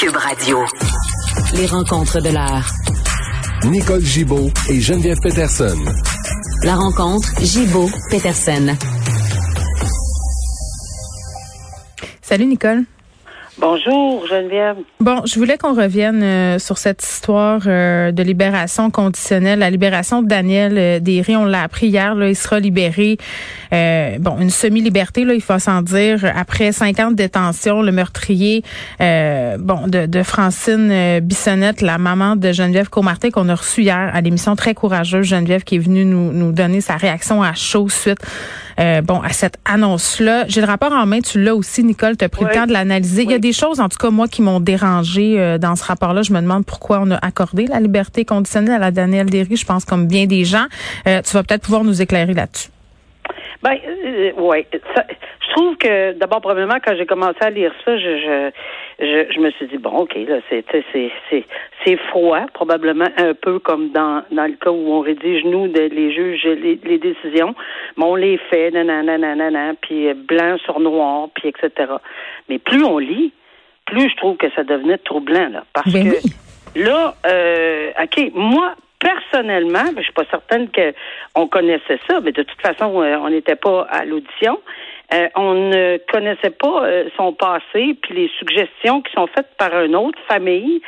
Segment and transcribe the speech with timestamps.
[0.00, 0.58] Cube Radio.
[1.54, 2.72] Les rencontres de l'art.
[3.64, 5.76] Nicole Gibaud et Geneviève Peterson.
[6.62, 8.76] La rencontre Gibaud-Peterson.
[12.22, 12.84] Salut Nicole.
[13.60, 14.76] Bonjour Geneviève.
[15.00, 20.22] Bon, je voulais qu'on revienne euh, sur cette histoire euh, de libération conditionnelle, la libération
[20.22, 21.34] de Daniel euh, Derry.
[21.34, 23.18] On l'a appris hier, là, il sera libéré.
[23.72, 26.24] bon, une semi-liberté, là, il faut s'en dire.
[26.36, 28.62] Après 50 détentions, le meurtrier,
[29.00, 34.54] bon, de, Francine Bissonnette, la maman de Geneviève Comartin qu'on a reçu hier à l'émission
[34.54, 38.20] très courageuse, Geneviève qui est venue nous, nous donner sa réaction à chaud suite,
[39.02, 40.44] bon, à cette annonce-là.
[40.48, 42.72] J'ai le rapport en main, tu l'as aussi, Nicole, tu as pris le temps de
[42.72, 43.22] l'analyser.
[43.22, 45.84] Il y a des choses, en tout cas, moi, qui m'ont dérangé euh, dans ce
[45.84, 46.22] rapport-là.
[46.22, 49.56] Je me demande pourquoi on a accordé la liberté conditionnelle à la Danielle Derry.
[49.56, 50.66] Je pense comme bien des gens.
[51.06, 52.68] Euh, tu vas peut-être pouvoir nous éclairer là-dessus.
[53.62, 54.66] Ben, euh, ouais.
[55.48, 58.50] Je trouve que, d'abord, premièrement, quand j'ai commencé à lire ça, je,
[59.00, 61.44] je, je, me suis dit, bon, OK, là, c'est, c'est, c'est,
[61.84, 65.80] c'est froid, probablement un peu comme dans, dans le cas où on rédige, nous, de,
[65.80, 67.54] les juges, les, les décisions,
[67.96, 71.92] mais on les fait, nanana, nanana, puis blanc sur noir, puis etc.
[72.48, 73.32] Mais plus on lit,
[73.86, 75.64] plus je trouve que ça devenait troublant, là.
[75.72, 82.20] Parce ben que là, euh, OK, moi, personnellement, je suis pas certaine qu'on connaissait ça,
[82.20, 84.58] mais de toute façon, euh, on n'était pas à l'audition.
[85.12, 86.84] Euh, on ne connaissait pas
[87.16, 90.82] son passé, puis les suggestions qui sont faites par une autre famille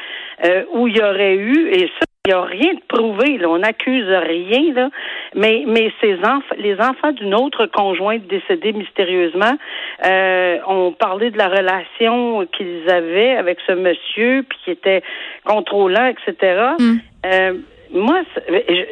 [0.72, 3.48] où il y aurait eu, et ça, il n'y a rien de prouvé, là.
[3.48, 4.90] on n'accuse rien, là.
[5.34, 9.56] mais, mais ces enfants, les enfants d'une autre conjointe décédée mystérieusement
[10.04, 15.02] euh, ont parlé de la relation qu'ils avaient avec ce monsieur, puis qui était
[15.46, 16.74] contrôlant, etc
[17.92, 18.22] moi,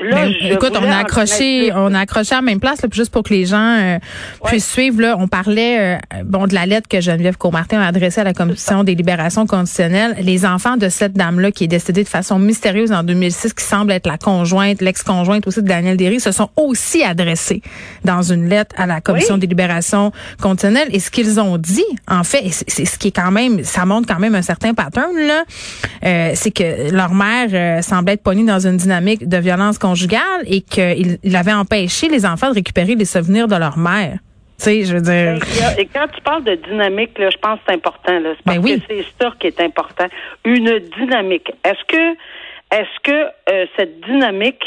[0.02, 3.22] là, écoute, on a accroché, on a accroché à la même place, là, juste pour
[3.22, 3.98] que les gens euh,
[4.44, 5.00] puissent suivre.
[5.00, 8.34] Là, on parlait, euh, bon, de la lettre que Geneviève Comartin a adressée à la
[8.34, 10.16] commission des libérations conditionnelles.
[10.20, 13.92] Les enfants de cette dame-là, qui est décédée de façon mystérieuse en 2006, qui semble
[13.92, 17.62] être la conjointe, l'ex-conjointe aussi de Daniel Derry, se sont aussi adressés
[18.04, 20.88] dans une lettre à la commission des libérations conditionnelles.
[20.92, 24.08] Et ce qu'ils ont dit, en fait, c'est ce qui est quand même, ça montre
[24.12, 25.44] quand même un certain pattern là,
[26.04, 30.62] euh, c'est que leur mère semblait être pognée dans une dynamique de violence conjugale et
[30.62, 34.18] qu'il il avait empêché les enfants de récupérer les souvenirs de leur mère.
[34.58, 35.38] Tu sais, je veux dire.
[35.78, 38.18] Et quand tu parles de dynamique, là, je pense que c'est important.
[38.18, 38.30] Là.
[38.44, 40.06] Parce ben que c'est ça qui est important.
[40.44, 41.52] Une dynamique.
[41.64, 42.12] Est-ce que,
[42.72, 44.64] est-ce que euh, cette dynamique,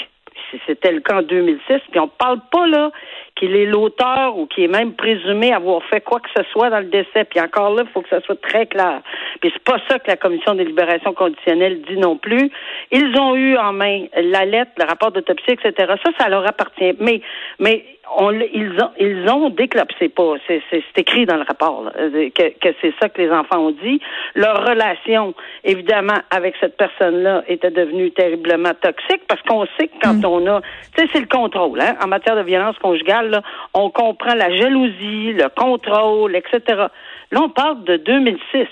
[0.50, 2.92] si c'était le cas en 2006, puis on parle pas là
[3.36, 6.80] qu'il est l'auteur ou qui est même présumé avoir fait quoi que ce soit dans
[6.80, 7.24] le décès.
[7.30, 9.02] Puis encore là, il faut que ça soit très clair.
[9.40, 12.52] Puis c'est pas ça que la commission des libérations conditionnelles dit non plus.
[12.92, 15.94] Ils ont eu en main la lettre, le rapport d'autopsie, etc.
[16.04, 16.94] Ça, ça leur appartient.
[17.00, 17.22] Mais,
[17.60, 17.86] mais
[18.18, 20.34] on, ils ont, ils ont déclapsé pas.
[20.48, 20.62] C'est,
[20.98, 24.00] écrit dans le rapport euh, que, que c'est ça que les enfants ont dit.
[24.36, 25.34] Leur relation,
[25.64, 30.26] évidemment, avec cette personne-là était devenue terriblement toxique parce qu'on sait que quand mm.
[30.26, 30.62] on a,
[30.96, 31.82] tu sais, c'est le contrôle.
[31.82, 33.42] Hein, en matière de violence conjugale,
[33.74, 36.88] on comprend la jalousie, le contrôle, etc.
[37.32, 38.68] Là, on parle de 2006.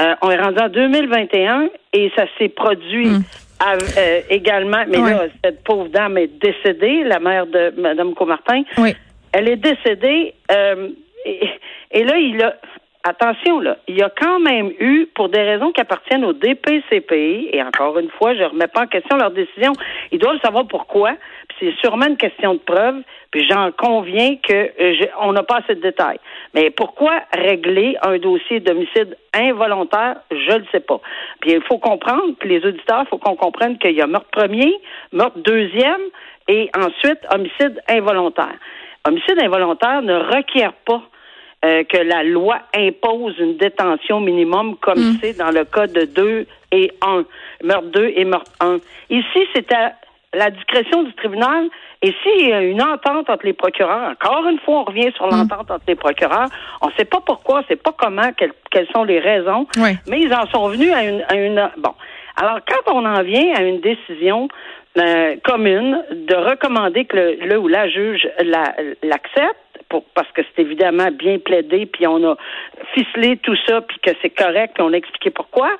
[0.00, 3.22] Euh, on est rendu en 2021 et ça s'est produit mm.
[3.60, 8.62] Euh, également, mais là, cette pauvre dame est décédée, la mère de Mme Comartin.
[8.76, 8.94] Oui.
[9.32, 10.34] Elle est décédée.
[10.52, 10.90] Euh,
[11.24, 12.54] et, là, il a.
[13.08, 17.48] Attention, là, il y a quand même eu, pour des raisons qui appartiennent au DPCPI,
[17.54, 19.72] et encore une fois, je ne remets pas en question leur décision,
[20.12, 21.12] ils doivent savoir pourquoi,
[21.58, 22.96] c'est sûrement une question de preuve,
[23.30, 26.20] puis j'en conviens que euh, on n'a pas assez de détails.
[26.52, 31.00] Mais pourquoi régler un dossier d'homicide involontaire, je ne sais pas.
[31.40, 34.28] Puis il faut comprendre, que les auditeurs, il faut qu'on comprenne qu'il y a meurtre
[34.32, 34.74] premier,
[35.12, 36.02] meurtre deuxième,
[36.46, 38.58] et ensuite homicide involontaire.
[39.06, 41.00] Homicide involontaire ne requiert pas
[41.64, 45.18] euh, que la loi impose une détention minimum comme mm.
[45.20, 47.24] c'est dans le cas de 2 et 1,
[47.64, 48.78] meurtre 2 et meurtre 1.
[49.10, 49.94] Ici, c'est à
[50.34, 51.68] la discrétion du tribunal.
[52.00, 55.26] Et s'il y a une entente entre les procureurs, encore une fois, on revient sur
[55.26, 55.30] mm.
[55.30, 56.48] l'entente entre les procureurs.
[56.80, 59.66] On ne sait pas pourquoi, on ne sait pas comment, quelles, sont les raisons,
[60.06, 61.70] mais ils en sont venus à une, à une.
[61.78, 61.94] Bon.
[62.36, 64.48] Alors, quand on en vient à une décision
[64.96, 68.28] euh, commune de recommander que le, ou la juge
[69.02, 69.56] l'accepte,
[70.14, 72.36] parce que c'est évidemment bien plaidé, puis on a
[72.94, 75.70] ficelé tout ça, puis que c'est correct, puis on a expliqué pourquoi.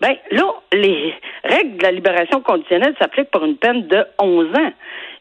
[0.00, 1.12] Ben là, les
[1.42, 4.72] règles de la libération conditionnelle s'appliquent pour une peine de 11 ans,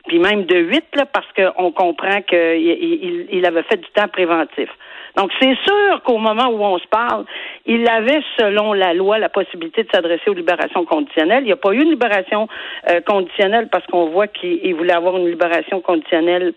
[0.07, 4.69] puis même de 8, là, parce qu'on comprend qu'il il, avait fait du temps préventif.
[5.15, 7.25] Donc, c'est sûr qu'au moment où on se parle,
[7.65, 11.41] il avait, selon la loi, la possibilité de s'adresser aux libérations conditionnelles.
[11.41, 12.47] Il n'y a pas eu une libération
[12.91, 16.53] euh, conditionnelle parce qu'on voit qu'il voulait avoir une libération conditionnelle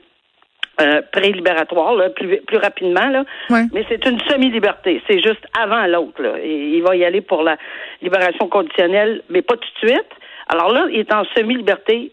[0.81, 3.25] euh, pré-libératoire, là, plus, plus rapidement, là.
[3.51, 3.65] Ouais.
[3.73, 5.03] Mais c'est une semi-liberté.
[5.09, 6.35] C'est juste avant l'autre, là.
[6.43, 7.57] Et il va y aller pour la
[8.03, 10.09] libération conditionnelle, mais pas tout de suite.
[10.49, 12.13] Alors là, il est en semi-liberté.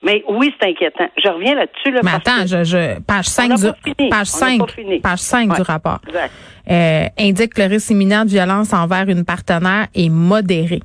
[0.00, 1.08] Mais oui, c'est inquiétant.
[1.22, 1.90] Je reviens là-dessus.
[1.90, 5.00] Là, Mais attends, je, je, page 5 n'a du, page On n'a 5, pas fini.
[5.00, 5.98] page 5 du rapport.
[6.06, 6.32] Exact.
[6.70, 10.80] euh, indique que le risque imminent de violence envers une partenaire est modéré.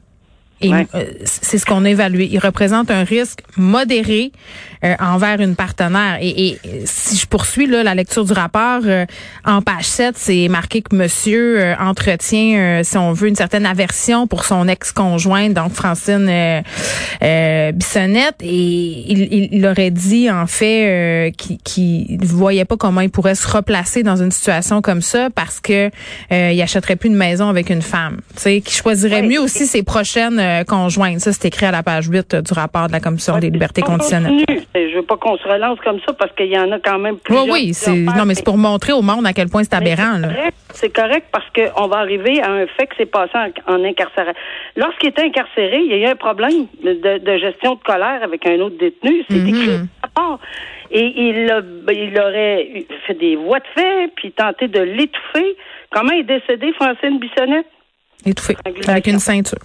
[0.63, 0.87] Et Ouais.
[0.95, 2.27] euh, c'est ce qu'on a évalué.
[2.31, 4.31] Il représente un risque modéré
[4.83, 6.17] euh, envers une partenaire.
[6.21, 9.05] Et, et si je poursuis là, la lecture du rapport, euh,
[9.45, 13.65] en page 7, c'est marqué que monsieur euh, entretient, euh, si on veut, une certaine
[13.65, 16.61] aversion pour son ex-conjointe, donc Francine euh,
[17.21, 18.35] euh, Bissonnette.
[18.41, 18.47] Et
[19.11, 21.31] il, il, il aurait dit, en fait, euh,
[21.63, 25.59] qu'il ne voyait pas comment il pourrait se replacer dans une situation comme ça parce
[25.59, 25.89] que
[26.31, 28.17] euh, il achèterait plus une maison avec une femme.
[28.35, 29.27] Tu sais, qui choisirait Ouais.
[29.27, 31.19] mieux aussi ses prochaines euh, conjointes.
[31.19, 33.81] Ça, c'est écrit à la page 8 euh, du rapport de la Commission des libertés
[33.83, 34.31] On conditionnelles.
[34.45, 34.59] continue.
[34.75, 37.15] Je veux pas qu'on se relance comme ça parce qu'il y en a quand même
[37.15, 37.47] Oui, plusieurs.
[37.49, 40.17] oui, c'est plusieurs non, mais c'est pour montrer au monde à quel point c'est aberrant.
[40.21, 40.53] c'est correct.
[40.73, 43.31] C'est correct parce qu'on va arriver à un fait que c'est passé
[43.67, 44.33] en, en incarcération.
[44.75, 48.45] Lorsqu'il était incarcéré, il y a eu un problème de, de gestion de colère avec
[48.47, 49.23] un autre détenu.
[49.29, 49.47] C'est Mhm.
[49.49, 49.69] écrit
[50.01, 50.39] à part.
[50.91, 51.61] Et il, a-
[51.91, 55.55] il aurait fait des voies de fait, puis tenté de l'étouffer.
[55.91, 57.65] Comment est décédée Francine Bissonnette?
[58.25, 58.55] Étouffé.
[58.87, 59.57] Avec une ceinture.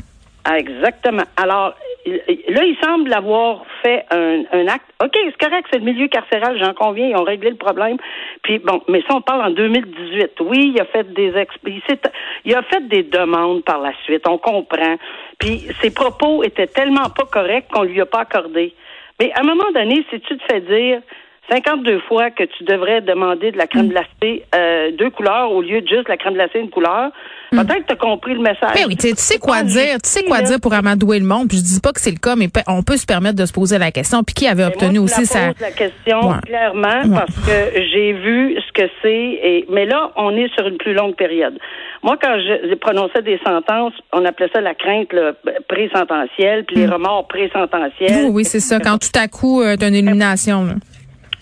[0.50, 1.24] Ah, exactement.
[1.36, 1.74] Alors,
[2.06, 4.86] là, il semble avoir fait un, acte.
[5.04, 7.98] OK, c'est correct, c'est le milieu carcéral, j'en conviens, ils ont réglé le problème.
[8.42, 10.40] Puis bon, mais ça, on parle en 2018.
[10.40, 12.00] Oui, il a fait des expli- il s'est-
[12.46, 14.96] il a fait des demandes par la suite, on comprend.
[15.38, 18.74] Puis ses propos étaient tellement pas corrects qu'on lui a pas accordé.
[19.20, 21.02] Mais à un moment donné, si tu te fais dire
[21.50, 25.80] 52 fois que tu devrais demander de la crème glacée euh, deux couleurs au lieu
[25.80, 27.10] de juste la crème glacée une couleur,
[27.50, 28.74] peut-être que tu as compris le message.
[28.74, 31.24] Ben oui, tu sais, tu sais quoi dire, tu sais quoi dire pour amadouer le
[31.24, 31.48] monde.
[31.48, 33.52] Puis je dis pas que c'est le cas, mais on peut se permettre de se
[33.52, 34.22] poser la question.
[34.22, 36.36] Puis qui avait obtenu moi, je aussi la sa pose la question Ouais.
[36.44, 37.18] clairement Ouais.
[37.18, 39.38] parce que j'ai vu ce que c'est.
[39.42, 41.58] Et mais là, on est sur une plus longue période.
[42.02, 45.32] Moi, quand je, prononçais des sentences, on appelait ça la crainte là,
[45.68, 48.22] pré-sententielle, puis les remords pré-sententiels.
[48.22, 48.26] Mm.
[48.26, 48.78] Oui, oui, c'est ça.
[48.78, 50.64] Quand tout à coup, euh, t'as une illumination.
[50.64, 50.74] Là.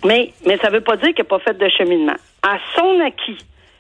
[0.07, 2.17] Mais, mais ça ne veut pas dire qu'il n'a pas fait de cheminement.
[2.43, 3.39] À son acquis,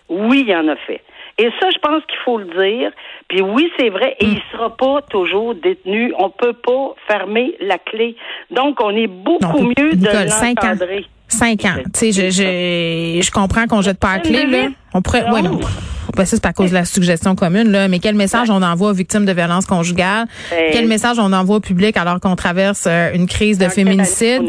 [0.08, 1.02] oui, il en a fait.
[1.38, 2.90] Et ça, je pense qu'il faut le dire.
[3.28, 6.12] Puis oui, c'est vrai, et il sera pas toujours détenu.
[6.18, 8.16] On peut pas fermer la clé.
[8.50, 11.06] Donc, on est beaucoup Non, mieux de Nicole, l'encadrer.
[11.28, 11.76] Cinq ans.
[11.92, 14.68] Tu sais, je, je, je comprends qu'on jette pas la clé, là.
[14.94, 15.48] On pourrait, ouais, mais,
[16.16, 17.88] ben, ça, c'est à cause de la suggestion commune, là.
[17.88, 20.26] Mais quel message on envoie aux victimes de violences conjugales?
[20.72, 24.42] Quel message on envoie au public alors qu'on traverse euh, une crise de féminicide?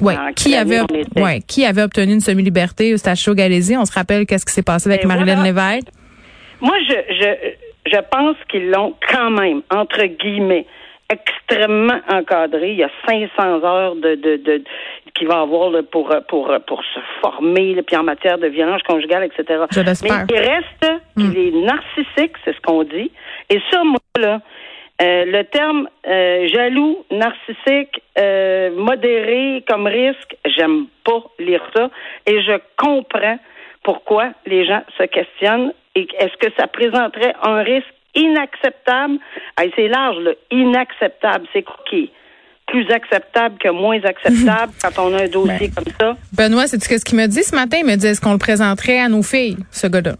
[0.00, 0.16] Ouais.
[0.34, 0.80] Qui avait,
[1.16, 1.40] ouais.
[1.46, 3.76] Qui avait obtenu une semi-liberté au Stacho Galésie?
[3.76, 5.42] On se rappelle qu'est-ce qui s'est passé avec Ben Marilyn.
[5.42, 5.88] Lévesque?
[6.60, 10.66] Moi, je, je, je pense qu'ils l'ont quand même, entre guillemets,
[11.10, 12.72] extrêmement encadré.
[12.72, 14.64] Il y a 500 heures de, de, de
[15.14, 18.82] qu'il va avoir là, pour, pour, pour se former, là, puis en matière de violence
[18.82, 19.64] conjugale, etc.
[19.70, 19.80] Je.
[19.80, 23.12] Mais il reste qu'il est narcissique, c'est ce qu'on dit.
[23.50, 24.40] Et ça, moi, là,
[25.02, 31.90] euh, le terme euh, jaloux, narcissique, euh, modéré comme risque, j'aime pas lire ça.
[32.26, 33.38] Et je comprends
[33.82, 39.18] pourquoi les gens se questionnent et est-ce que ça présenterait un risque inacceptable?
[39.58, 40.32] Hey, c'est large, là.
[40.50, 41.46] Inacceptable.
[41.52, 42.10] C'est quoi qui est
[42.66, 46.16] plus acceptable que moins acceptable quand on a un dossier comme ça?
[46.32, 47.78] Benoît, c'est ce qu'il me dit ce matin?
[47.80, 50.14] Il me dit, est-ce qu'on le présenterait à nos filles, ce gars-là?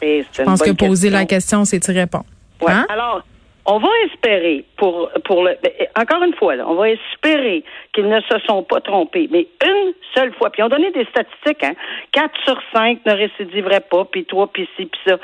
[0.00, 1.18] C'est Je pense que poser question.
[1.18, 2.24] la question, c'est y répondre.
[2.60, 2.72] Ouais.
[2.72, 2.86] Hein?
[2.88, 3.22] Alors,
[3.66, 8.08] on va espérer pour pour le ben, encore une fois là, on va espérer qu'ils
[8.08, 10.50] ne se sont pas trompés, mais une seule fois.
[10.50, 11.74] Puis on donné des statistiques, hein,
[12.12, 15.18] 4 sur 5 ne récidiveraient pas, puis toi, puis ci, puis ça.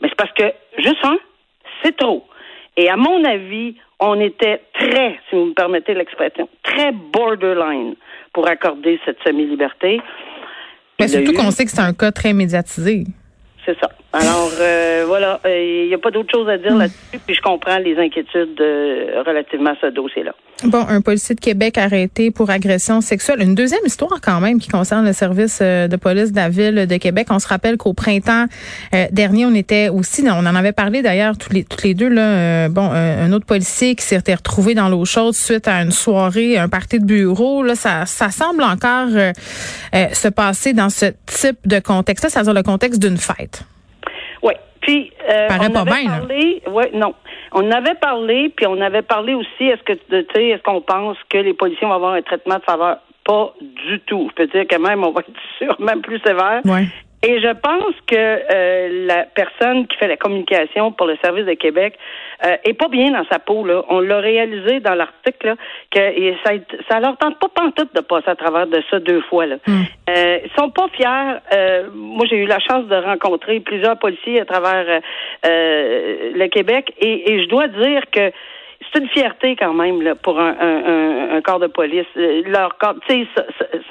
[0.00, 1.18] Mais c'est parce que juste un,
[1.82, 2.26] c'est trop.
[2.76, 7.94] Et à mon avis, on était très, si vous me permettez l'expression, très borderline
[8.32, 10.00] pour accorder cette semi-liberté.
[11.00, 13.04] Mais surtout eu- qu'on sait que c'est un cas très médiatisé.
[13.64, 13.90] c'est ça.
[14.10, 17.78] Alors, euh, voilà, il n'y a pas d'autre chose à dire là-dessus, puis je comprends
[17.78, 20.32] les inquiétudes euh, relativement à ce dossier-là.
[20.64, 23.42] Bon, un policier de Québec arrêté pour agression sexuelle.
[23.42, 26.86] Une deuxième histoire quand même qui concerne le service euh, de police de la ville
[26.86, 27.26] de Québec.
[27.30, 28.46] On se rappelle qu'au printemps
[28.94, 32.08] euh, dernier, on était aussi, on en avait parlé d'ailleurs tous les toutes les deux
[32.08, 32.22] là.
[32.22, 35.92] euh, bon, euh, un autre policier qui s'était retrouvé dans l'eau chaude suite à une
[35.92, 37.62] soirée, un party de bureau.
[37.62, 39.32] Là, ça, ça semble encore euh,
[39.94, 43.62] euh, se passer dans ce type de contexte-là, c'est-à-dire le contexte d'une fête.
[44.80, 46.18] Puis, euh, on pas avait bien, là.
[46.18, 47.14] parlé, ouais, non.
[47.52, 51.16] On avait parlé, puis on avait parlé aussi, est-ce que, tu sais, est-ce qu'on pense
[51.28, 52.98] que les policiers vont avoir un traitement de faveur?
[53.24, 54.30] Pas du tout.
[54.30, 56.60] Je peux dire que même, on va être sûrement plus sévère.
[56.64, 56.86] Ouais.
[57.22, 61.54] Et je pense que euh, la personne qui fait la communication pour le service de
[61.54, 61.98] Québec
[62.44, 63.66] euh, est pas bien dans sa peau.
[63.66, 63.82] Là.
[63.88, 65.56] On l'a réalisé dans l'article
[65.90, 66.52] que et ça,
[66.88, 69.46] ça leur tente pas pantoute de passer à travers de ça deux fois.
[69.46, 69.56] Là.
[69.66, 69.82] Hmm.
[70.10, 71.40] Euh, ils sont pas fiers.
[71.52, 75.00] Euh, moi, j'ai eu la chance de rencontrer plusieurs policiers à travers
[75.44, 78.30] euh, le Québec et, et je dois dire que
[78.92, 82.06] c'est une fierté quand même là, pour un, un, un, corps de police.
[82.14, 83.28] Leur corps, tu sais,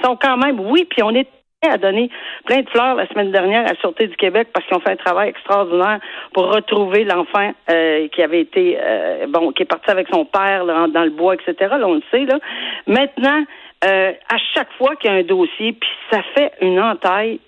[0.01, 1.27] sont quand même, oui, puis on est
[1.65, 2.11] à donner
[2.45, 4.91] plein de fleurs la semaine dernière à la Sûreté du Québec parce qu'ils ont fait
[4.91, 5.99] un travail extraordinaire
[6.33, 10.65] pour retrouver l'enfant euh, qui avait été euh, bon qui est parti avec son père
[10.65, 11.55] là, dans le bois, etc.
[11.79, 12.37] Là, on le sait là.
[12.85, 13.43] Maintenant,
[13.85, 17.39] euh, à chaque fois qu'il y a un dossier, puis ça fait une entaille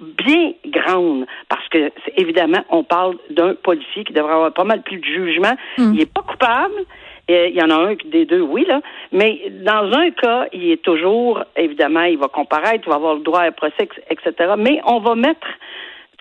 [0.00, 4.98] bien grande parce que évidemment on parle d'un policier qui devrait avoir pas mal plus
[4.98, 5.54] de jugement.
[5.78, 5.94] Hmm.
[5.94, 6.84] Il est pas coupable.
[7.28, 8.80] Il y en a un des deux, oui, là.
[9.12, 13.20] Mais dans un cas, il est toujours, évidemment, il va comparaître, il va avoir le
[13.20, 14.54] droit à un procès, etc.
[14.58, 15.46] Mais on va mettre,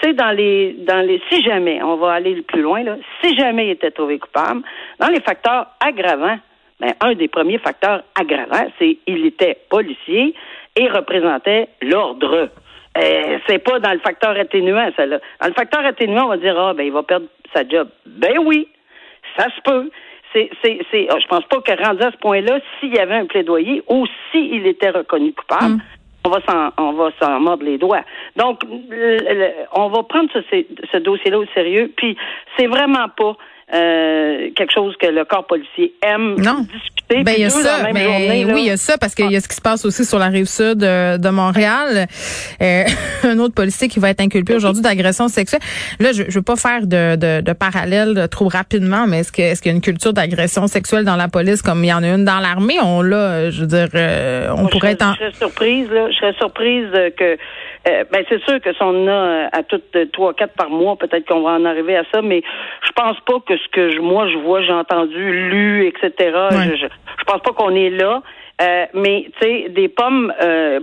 [0.02, 2.96] tu sais, dans les, dans les, si jamais, on va aller le plus loin, là,
[3.22, 4.62] si jamais il était trouvé coupable,
[5.00, 6.40] dans les facteurs aggravants,
[6.80, 10.34] ben, un des premiers facteurs aggravants, c'est il était policier
[10.76, 12.50] et représentait l'ordre.
[12.98, 15.20] Euh, c'est pas dans le facteur atténuant, ça là.
[15.42, 17.90] Dans le facteur atténuant, on va dire ah ben il va perdre sa job.
[18.06, 18.68] Ben oui,
[19.38, 19.90] ça se peut
[20.34, 23.16] c'est, c'est, c'est, oh, je pense pas que rendu à ce point-là, s'il y avait
[23.16, 25.82] un plaidoyer ou s'il était reconnu coupable, mm.
[26.26, 28.04] on va s'en, on va s'en mordre les doigts.
[28.36, 28.62] Donc,
[29.74, 30.40] on va prendre ce,
[30.92, 31.92] ce dossier-là au sérieux.
[31.96, 32.18] Puis,
[32.58, 33.36] c'est vraiment pas
[33.74, 37.24] euh, quelque chose que le corps policier aime discuter.
[37.24, 39.40] Ben, il y a ça, mais oui, il y a ça parce qu'il y a
[39.40, 42.08] ce qui se passe aussi sur la rive sud de, de Montréal.
[42.62, 42.84] Euh,
[43.24, 45.62] un autre policier qui va être inculpé aujourd'hui d'agression sexuelle.
[46.00, 49.42] Là, je, je veux pas faire de, de, de parallèle trop rapidement, mais est-ce que
[49.42, 52.04] est-ce qu'il y a une culture d'agression sexuelle dans la police comme il y en
[52.04, 52.78] a une dans l'armée?
[52.84, 55.06] On l'a, je veux dire, euh, on pourrait être.
[55.06, 55.14] En...
[55.14, 57.38] Je serais surprise là, je serais surprise que
[57.88, 60.70] euh, ben c'est sûr que si on a euh, à toutes euh, trois, quatre par
[60.70, 62.42] mois, peut-être qu'on va en arriver à ça, mais
[62.86, 66.14] je pense pas que ce que je, moi je vois, j'ai entendu, lu, etc.
[66.52, 68.22] Je, je, pense pas qu'on est là.
[68.94, 70.34] mais tu sais, des pommes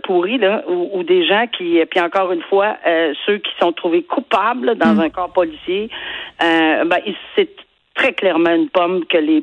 [0.05, 2.77] pourries là, ou, des gens qui, puis encore une fois,
[3.25, 5.01] ceux qui sont trouvés coupables dans mm.
[5.01, 5.89] un corps policier,
[6.41, 6.99] ben
[7.35, 7.49] c'est
[8.01, 9.43] très clairement une pomme que les,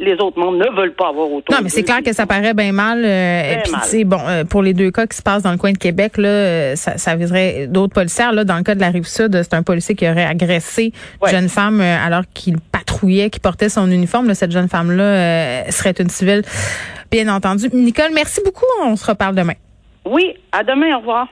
[0.00, 1.54] les, autres membres ne veulent pas avoir autour.
[1.54, 3.02] Non, mais c'est clair que ça paraît bien mal.
[3.04, 3.56] Euh,
[3.90, 6.18] puis, bon, euh, pour les deux cas qui se passent dans le coin de Québec,
[6.18, 8.32] là, euh, ça, ça viserait d'autres policiers.
[8.32, 11.28] Là, dans le cas de la rive sud, c'est un policier qui aurait agressé une
[11.28, 14.32] jeune femme alors qu'il patrouillait, qui portait son uniforme.
[14.34, 16.42] cette jeune femme-là serait une civile,
[17.10, 17.68] bien entendu.
[17.72, 18.66] Nicole, merci beaucoup.
[18.84, 19.54] On se reparle demain.
[20.04, 20.96] Oui, à demain.
[20.96, 21.28] Au revoir.